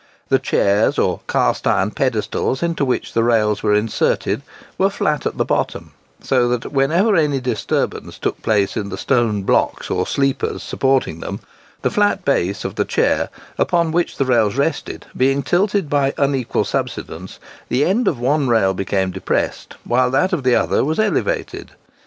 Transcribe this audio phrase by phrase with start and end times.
[0.29, 4.41] The chairs, or cast iron pedestals into which the rails were inserted,
[4.75, 5.91] were flat at the bottom;
[6.23, 11.39] so that, whenever any disturbance took place in the stone blocks or sleepers supporting them,
[11.83, 13.29] the flat base of the chair
[13.59, 17.37] upon which the rails rested being tilted by unequal subsidence,
[17.69, 21.73] the end of one rail became depressed, whilst that of the other was elevated.